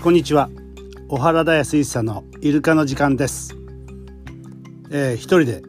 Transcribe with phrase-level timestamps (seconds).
[0.00, 0.48] こんにちは。
[1.08, 3.56] 小原田康一さんのイルカの時間です、
[4.90, 5.62] えー、一人で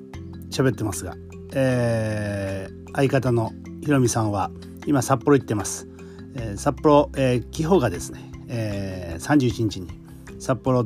[0.51, 1.15] 喋ってますが、
[1.55, 4.51] えー、相方のひろみさんは
[4.85, 5.87] 今札幌行ってます、
[6.35, 9.89] えー、札幌、えー、気泡がですね、えー、31日に
[10.37, 10.83] 札幌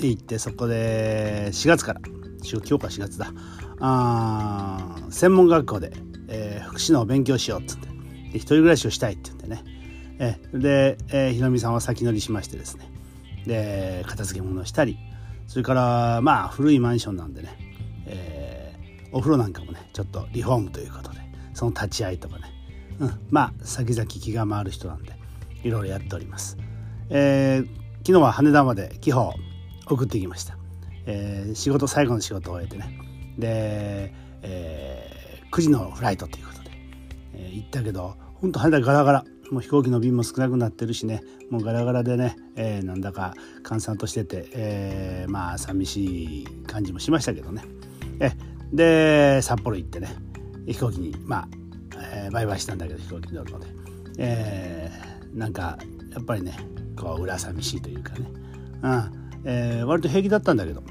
[0.00, 2.00] へ行ってそこで4月から
[2.44, 3.32] 今日か4月だ。
[3.80, 5.92] あ専門学校で、
[6.28, 7.94] えー、福祉の勉強しようっつってで
[8.36, 9.73] 一人暮らしをしたいって言ってね
[10.18, 12.90] えで、えー、ひろみさんは先乗りしましてですね。
[13.46, 14.98] で片付け物をしたり
[15.46, 17.56] それからまあ古いマンションなんでね、
[18.06, 21.18] えー、お風呂なんかもねちょっとリフォームということで
[21.52, 22.44] その立ち会いとかね、
[23.00, 25.12] うん、まあ先々気が回る人なんで
[25.62, 26.56] いろいろやっております、
[27.10, 27.68] えー、
[27.98, 29.34] 昨日は羽田まで気泡
[29.86, 30.56] 送ってきました、
[31.06, 32.98] えー、仕事最後の仕事を終えてね。
[33.38, 36.70] で、えー、9時のフライトということで、
[37.34, 39.24] えー、行ったけどほんと羽田ガラガラ。
[39.50, 41.22] もう飛行機の便も少なくなってるしね。
[41.50, 47.62] もうガラガラでね、えー、なんだか閑散としてて、えー、まあ寂しい感じもしましたけどね。
[48.20, 48.32] え
[48.72, 50.16] で札幌行ってね
[50.66, 51.48] 飛行機にまあ、
[52.12, 53.66] えー、バイバイしたんだけど飛行機に乗るので、
[54.18, 55.78] えー、なんか
[56.12, 56.56] やっぱりね
[56.96, 58.30] こう裏寂しいというかね、
[58.82, 59.24] うん。
[59.44, 60.82] えー、割と平気だったんだけど、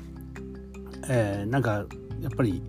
[1.09, 1.85] えー、なんか
[2.21, 2.61] やっぱり、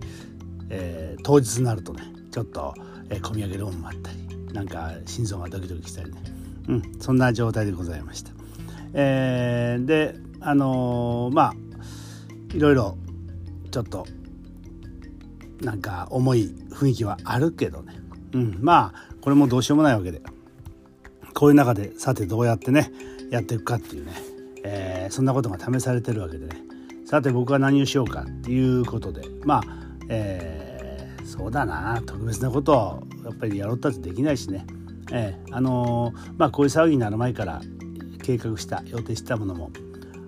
[0.69, 2.73] えー、当日になるとねちょっと、
[3.09, 4.24] えー、込み上げるものもあったり。
[4.55, 6.23] なんか心臓がドキドキしたりね、
[6.69, 8.31] うん、そんな状態でございました。
[8.93, 11.53] えー、であのー、まあ
[12.55, 12.97] いろいろ
[13.71, 14.07] ちょっと
[15.61, 17.93] なんか重い雰囲気はあるけどね、
[18.33, 20.21] うん、まあこれもどうしようもないわけで。
[21.35, 22.91] こういう中でさてどうやってね
[23.29, 24.13] やっていくかっていうね、
[24.63, 26.55] えー、そんなことが試されてるわけでね。
[27.05, 29.61] さて僕は何をしようかっていうことでまあ、
[30.09, 30.74] えー、
[31.37, 32.01] そうだな。
[32.05, 34.65] 特別なことをやっぱりやろうったってできないしね、
[35.11, 37.61] えー、あのー、まあこういう騒ぎになる前から
[38.23, 39.71] 計画した予定したものも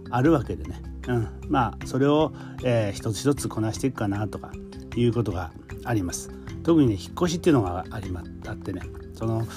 [0.10, 4.52] あるわけでね、うん、まあそれを、えー、一つ一つこなしていくかなとか
[4.96, 5.52] いうことが
[5.86, 6.32] あります。
[6.64, 8.82] 特にね引っ越しっていうのがありまあってね。
[9.14, 9.48] その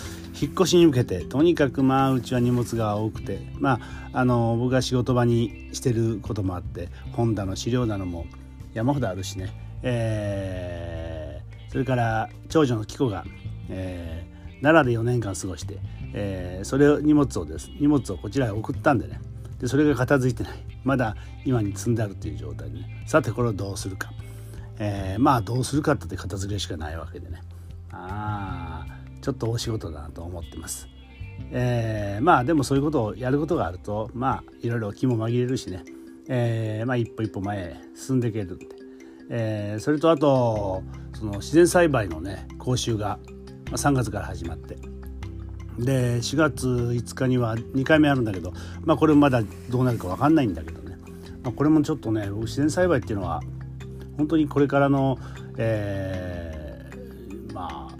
[0.40, 3.40] 引っ越しに向けてとにかくまあうちは荷物が多くて。
[3.58, 8.26] まああの僕が仕事場にしてることもあって本棚の資料棚も
[8.74, 9.52] 山ほどあるしね、
[9.82, 10.99] えー、
[11.70, 13.24] それから長女の紀子が、
[13.68, 15.78] えー、奈良で4年間過ごして、
[16.12, 19.20] えー、それを荷物をです荷物をこちらへ送ったんでね。
[19.60, 20.52] でそれが片付いてない。
[20.82, 21.14] まだ
[21.44, 23.04] 今に積んであるという状態でね。
[23.06, 24.10] さてこれをどうするか、
[24.78, 27.40] えー、まあどうするかって片付けしかないわけでね。
[27.92, 30.88] ああちょっと大仕事だなと思ってます。
[31.52, 35.84] えー、まあでもそういうことをやることがあるとまあいろいろ気も紛れるしね、
[36.28, 38.66] えー、まあ一歩一歩前へ進んでいけるんで、
[39.30, 40.82] えー、それとあと
[41.14, 43.18] その自然栽培のね講習が
[43.66, 44.76] 3月から始まって
[45.78, 48.52] で4月5日には2回目あるんだけど、
[48.84, 50.98] まあ、これまだどうなるか分かんないんだけどね、
[51.42, 53.40] まあ、これもちょっとね自然栽培っていうのは
[54.16, 55.16] 本当にこれからの、
[55.56, 57.96] えー、まあ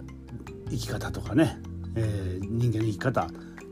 [0.69, 1.59] 生き方とかね、
[1.95, 3.29] えー、人間の生き方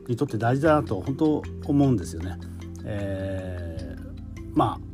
[0.07, 2.37] にとって大事だなと本当思うんですよね。
[2.83, 4.88] えー、まあ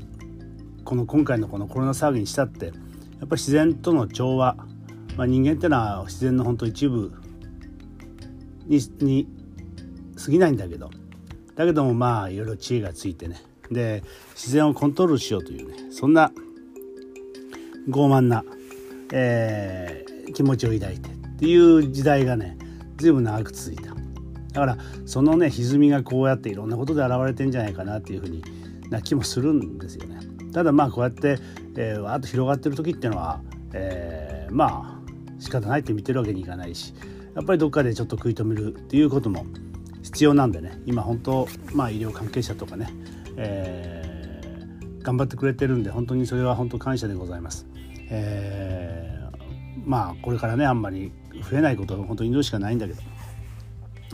[0.85, 2.77] この今回のこのコロナ騒ぎにしたってやっぱ
[3.21, 4.55] り自然との調和、
[5.17, 7.11] まあ、人間ってのは自然の本当一部
[8.67, 9.27] にに
[10.23, 10.91] 過ぎないんだけど
[11.55, 13.41] だけどもまあいろいろ知恵がついてね。
[13.71, 14.03] で
[14.35, 16.31] 自然をコントロールしようというねそんな
[17.89, 18.43] 傲慢な、
[19.11, 22.59] えー、気持ちを抱いてっていう時代がね
[22.97, 23.95] 随分長く続いた。
[24.53, 28.43] だからそのね歪みがこうやっていろんなことで現れてんじゃないかなっていうふうに
[28.89, 30.34] な気もするんですよね。
[30.55, 31.37] ただまあこうやって、
[31.75, 33.41] えー、わーっと広がってる時っていうのは、
[33.73, 36.93] えー、まあ仕方ないって見てるわけにいかないし
[37.35, 39.45] やっぱりどっかでちょっと食い止めるっていうことも
[40.01, 42.87] 必要なんでね今本当まあ医療関係者とかね、
[43.35, 47.67] えー、頑張ってくれてるんで本当にそれは本当感謝でございます。
[48.09, 51.11] えー、まあこれからねあんまり
[51.51, 53.01] 増えないことを本当に祈るしかないんだけど、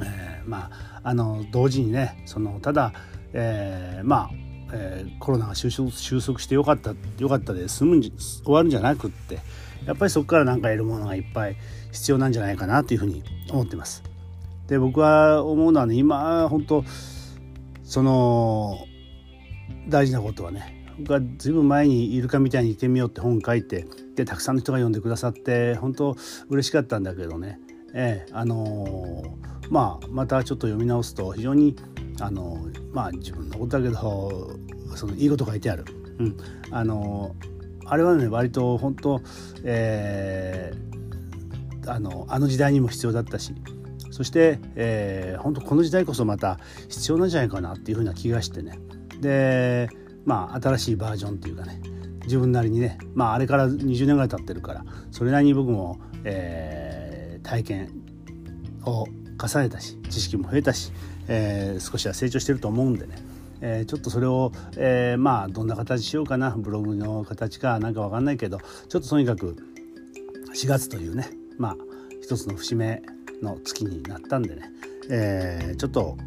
[0.03, 2.93] えー、まああの同時にねそのただ、
[3.33, 8.13] えー、まあ、えー、コロナが収束してよかったよかったで済むん終
[8.47, 9.39] わるんじゃなくって
[9.85, 11.57] やっぱりそこから何か得るものがいっぱい
[11.91, 14.03] 必要なんじゃないかなというふうに思ってます。
[14.67, 16.83] で僕は思うのはね今本当
[17.83, 18.77] その
[19.89, 23.85] 大事なことはね僕はずいぶん前にイルカみたいにいてみようって本書いて
[24.15, 26.15] でたくさんの人が読んでくださって本当
[26.49, 27.59] 嬉しかったんだけどね、
[27.93, 31.75] ええあのー、まあまたちょっと読み直すと非常に
[32.19, 34.59] あの、まあ自分のことだけど
[34.95, 35.85] そのいいこと書いてある。
[36.19, 36.37] うん、
[36.69, 37.35] あの、
[37.85, 39.21] あれはね割と本当、
[39.63, 43.53] えー、あのあの時代にも必要だったし
[44.11, 46.59] そそして、えー、本当この時代こそまた
[46.89, 48.77] 必要なんじゃないかなっていうふうな気がしてね
[49.19, 49.89] で
[50.25, 51.81] まあ新しいバージョンっていうかね
[52.23, 57.91] 自分なりにねまああれから20年ぐらい経ってるからそれなりに僕も、えー、体験
[58.85, 59.05] を
[59.37, 60.91] 重ねたし知識も増えたし、
[61.27, 63.15] えー、少しは成長してると思うんでね、
[63.61, 69.55] えー、ちょっとそれを、えー、まあどんな形しようかなブログの形かなんか分かんないけどちょっととにかく
[70.53, 71.77] 4月というねまあ
[72.21, 73.01] 一つの節目
[73.41, 74.71] の月になったんでね、
[75.09, 76.17] えー、ちょっと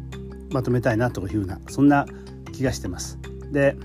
[0.51, 2.05] まとめたいなというふうなそんな
[2.53, 3.19] 気がしてます。
[3.51, 3.75] で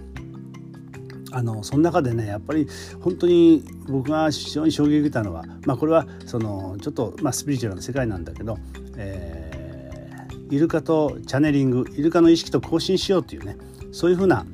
[1.33, 2.67] あのその中でねやっぱり
[3.01, 8.59] 本当に僕が非常に衝撃を受けたのは、まあ、これはそのちょっと、まあ、スピリチュアルな世界なんだけど、
[8.97, 13.57] えー、イルカとチャネリングイルカの意識と交信しようというね
[13.93, 14.45] そういうふうな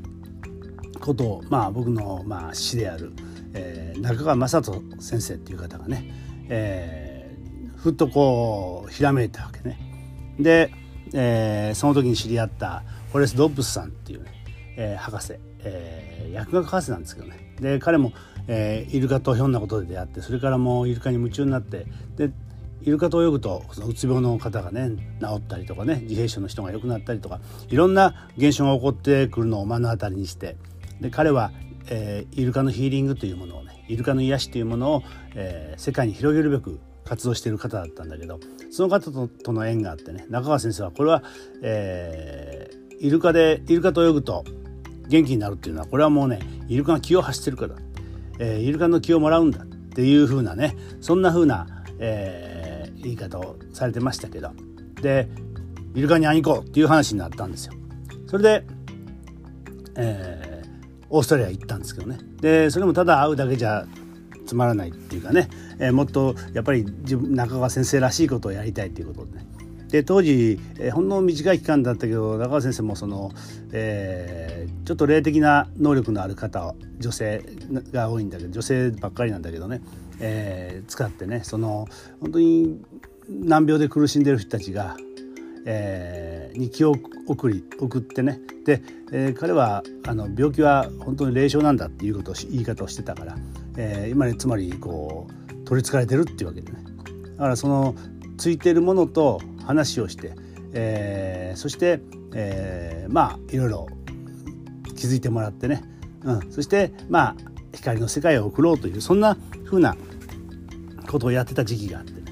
[1.01, 3.13] ことを、まあ、僕の、まあ、師である、
[3.55, 6.11] えー、中川雅人先生っていう方がね、
[6.49, 9.79] えー、ふっとこうひらめいたわけね。
[10.39, 10.71] で、
[11.13, 14.33] えー、その時に知り合ったフォレス・ドッブスさんっていうね、
[14.77, 15.35] えー、博士、
[15.67, 17.55] えー、薬学博士なんですけどね。
[17.61, 18.13] で彼も、
[18.49, 21.87] えー、イルカとひょんなことで出会ってそれからもうイルカに夢中になって
[22.17, 22.31] で
[22.83, 24.91] イルカと泳ぐとそのうつ病の方がね
[25.21, 30.57] 治ったりとかね自閉症の人が良くなったりとかいろんな現象が起こってくるのを目の当たりにして
[31.01, 31.51] で彼は、
[31.89, 35.03] えー、イルカのヒーリングというものをねイルカの癒しというものを、
[35.35, 38.39] えー、世界に広げるべく活動している方だったんだけど
[38.71, 41.23] その方ととの縁があってね中川先生はこれは、
[41.63, 44.45] えー、イルカでイルカと泳ぐと
[45.09, 47.75] 元気になるっていうのはこれはもうねイルカが気を発してるから、
[48.39, 51.67] えー、イルカの気をもらうんだっていう風なねそんな風な、
[51.99, 54.51] えー、言い方をされてましたけど
[55.01, 55.29] で
[55.95, 57.73] イルカに会いに行こうっていう話になったんですよ。
[58.27, 58.67] それで、
[59.97, 63.87] えー、オーストラリア行ったんですけどねでそれもただ会うだけじゃ
[64.47, 65.49] つまらないっていうかね、
[65.79, 69.47] えー、もっとやっぱり自分中川先生らしいことをやりたいっていうことでね
[69.89, 73.31] で当時、えー、ほんの短い期間だったけど中川先生もその、
[73.73, 77.45] えー、ちょっと霊的な能力のある方女性
[77.93, 79.81] が多いんだけど女性ばっかりなんだけどね、
[80.21, 81.87] えー、使ってねその
[82.21, 82.81] 本当に
[83.29, 84.97] 難病で苦しんでる人たちが、
[85.67, 86.95] えー、に気を
[87.27, 88.41] 送り送ってね。
[88.65, 93.37] で、えー、彼はあの病気は本当に霊障なんだっていうことを言い方をしてたから、
[93.77, 96.85] えー、今ねつまりこう取りつかれてるっていうわけでね。
[97.37, 97.95] だからその
[98.39, 100.33] ついてるものと話をして、
[100.73, 102.01] えー、そして、
[102.35, 103.87] えー、まあいろいろ
[104.97, 105.83] 気づいてもらってね、
[106.23, 107.37] うん、そしてまあ
[107.75, 109.97] 光の世界を送ろうというそんな風な
[111.09, 112.23] ことをやってた時期があってね、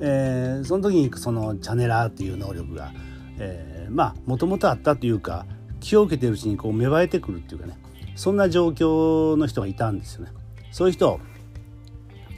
[0.00, 2.92] えー、その時にそのチャネラーっていう能力が、
[3.38, 5.46] えー、まあもともとあったというか
[5.80, 7.78] 気を受けてるうちにこう芽生えてくるっていうかね。
[8.18, 10.32] そんな状況の人がいたんですよね。
[10.72, 11.20] そういう人を、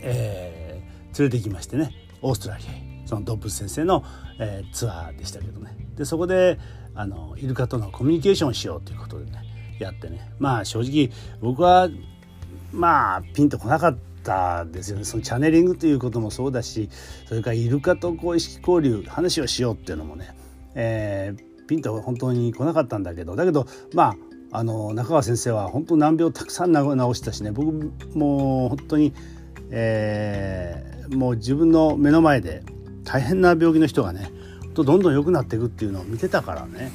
[0.03, 1.91] えー、連れてきましてね。
[2.21, 2.90] オーストラリアへ。
[3.11, 4.05] その動物先生の、
[4.39, 5.77] えー、ツアーでしたけどね。
[5.97, 6.61] でそこで
[6.95, 9.43] あのイルカとのコミュニケーションをしようということでね
[9.81, 10.31] やってね。
[10.39, 11.11] まあ正直
[11.41, 11.89] 僕は
[12.71, 15.05] まあピンとこなかったですよね。
[15.05, 16.89] そのチャネリングということもそうだし
[17.27, 20.37] それからイルカとこう意識交流話をしようっていうのもね、
[20.77, 23.35] えー、ピンと本当に来なかったんだけど。
[23.35, 24.15] だけどま
[24.53, 26.81] ああの中川先生は本当難病たくさん治
[27.15, 27.51] したしね。
[27.51, 27.73] 僕
[28.15, 29.13] もう本当に、
[29.71, 32.63] えー、もう自分の目の前で
[33.11, 34.31] 大変な病気の人がね
[34.73, 36.93] とどんどん良くなっていくっていうのを見てたからね、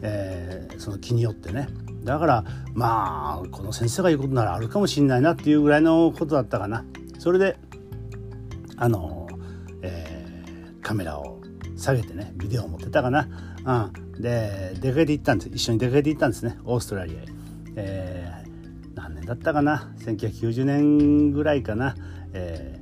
[0.00, 1.68] えー、その気によってね。
[2.04, 6.86] だからまあこの先生が言うことならあるかもしれないなっていうぐらいのことだったかな。
[7.18, 7.58] それで
[8.76, 9.28] あの、
[9.82, 11.38] えー、カメラを
[11.76, 13.28] 下げてねビデオを持ってたかな、
[13.64, 15.50] うん、で出かけて行ったんです。
[15.52, 16.58] 一緒に出かけて行ったんですね。
[16.64, 17.24] オーストラリアへ、
[17.76, 21.94] えー、何年だったかな？1990年ぐらいかな、
[22.32, 22.77] えー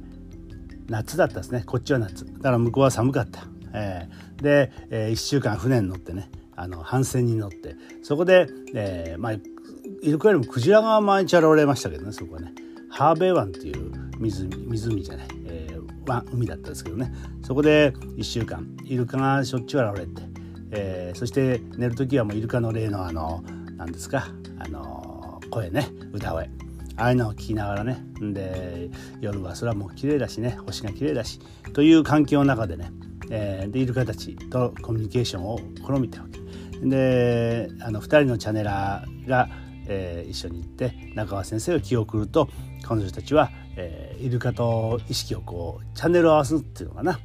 [0.88, 1.62] 夏だったですね。
[1.66, 2.24] こっちは夏。
[2.24, 6.30] だから向こうは寒かった、えー、で、えー、1週間船に乗ってね。
[6.54, 7.76] あの帆船に乗って。
[8.02, 12.52] そこで、えー、まあイルカよりもクジラが毎日現れましたけどねそこはね。
[12.90, 14.48] ハーベイ湾っていう湖
[14.88, 17.12] 湖じゃない、えー、湾海だったんですけどね。
[17.42, 20.22] そこで1週間イルカがしょっちゅう現れて、
[20.70, 23.44] えー、そして寝る時はもうイルカの例のあの
[23.76, 24.28] 何ですか？
[24.58, 25.88] あの声ね。
[26.12, 26.48] 歌声。
[26.96, 27.98] ああいうのを聞きながらね。
[28.20, 30.58] で夜は空も綺麗だしね。
[30.66, 31.40] 星が綺麗だし。
[31.72, 32.90] という環境の中でね、
[33.30, 36.40] えー、でイルカたちとコミュニケーションを試みたわけ。
[36.86, 39.48] であの2人のチャネラーが、
[39.88, 42.48] えー、一緒に行って中川先生が気を送ると
[42.82, 47.20] 彼女たちは、えー、イルカと意識をこうチャンネルを合わすっていうのかな、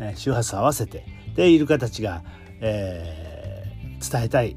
[0.00, 1.04] えー、周波数を合わせて。
[1.34, 2.24] でイルカたちが、
[2.60, 4.56] えー、伝えたい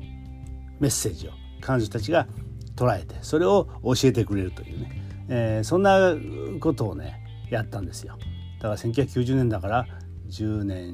[0.79, 2.27] メッセージを彼女たちが
[2.79, 6.15] 捉えてそれを教えてくれるというね、えー、そんな
[6.61, 8.17] ことをねやったんですよ。
[8.59, 9.87] だから1990年だから
[10.29, 10.93] 10年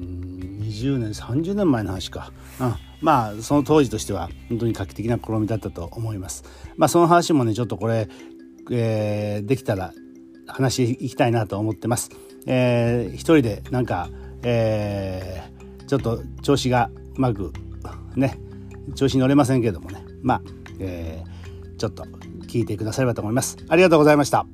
[0.60, 6.44] 20年30年前の話か、うん、まあその当時としては本当に画期的な試みだったと思います。
[6.76, 8.08] まあその話もねちょっとこれ、
[8.72, 9.92] えー、できたら
[10.48, 12.10] 話いきたいなと思ってます、
[12.46, 14.08] えー、一人でなんか、
[14.42, 17.52] えー、ちょっと調子がうまく
[18.16, 18.38] ね
[18.94, 20.04] 調子に乗れませんけどもね。
[20.22, 20.42] まあ、
[20.80, 21.35] えー、
[21.76, 22.04] ちょっと
[22.46, 23.56] 聞いてくださればと思います。
[23.68, 24.46] ありがとうございました。